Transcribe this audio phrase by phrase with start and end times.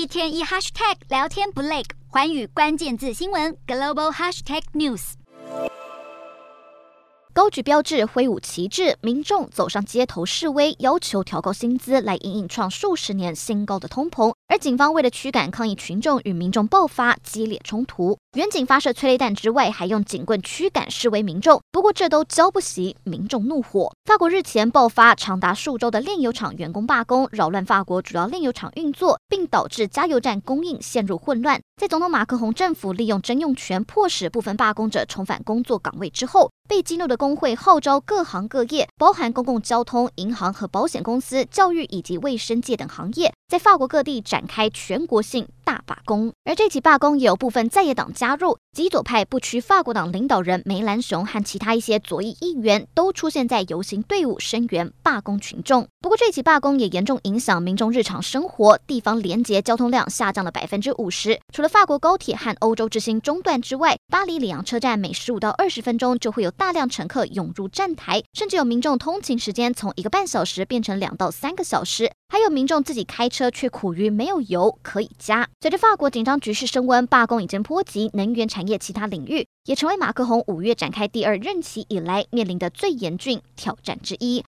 [0.00, 5.12] 一天一 hashtag 聊天不累，环宇关键字新闻 global hashtag news。
[7.34, 14.32] 高举标志，挥舞旗帜，民众走上街头示威，要求调高薪资来因应创数十年新高的通膨。
[14.50, 18.18] 而警方为了驱赶抗议群众，与民众爆发激烈冲突。
[18.36, 21.60] 远警发射催泪弹之外，还用警棍驱赶示威民众。
[21.70, 23.92] 不过这都浇不熄民众怒火。
[24.06, 31.60] 法国日前爆发长达数周的炼油厂员工罢工，扰乱法国主要炼油厂运作，并导致加油站供应陷入混乱。
[31.76, 46.32] 在总统马克宏政府利用征用权迫使部分罢工者重返工作岗位之后，被激怒的工会号召各行各业，包含公共交通、银行和保险公司、教育以及卫生界等行业，在法国各地展展开全国性大罢工。
[46.44, 55.86] 而这起罢工也有部分在野党加入，极左派不屈法国党领导人梅兰雄和其他一些左翼议员都出现在游行队伍，声援罢工群众。
[56.00, 61.38] 不过，这起罢工也严重影响民众日常生活，地方连结交通量下降了百分之五十。
[61.54, 72.10] 除了法国高铁和欧洲之星中断之外，巴黎里昂车站每十五到二十分钟就会有大量乘客涌入站台，甚至有民众通勤时间从一个半小时变成两到三个小时。
[72.32, 75.48] 还有民众自己开车却苦于没有油可以加。
[75.62, 84.38] 随着法国紧张局势升温，罢工已经波及能源产业其他领域，也成为马克宏五月展开第二任期以来面临的最严峻挑战之一。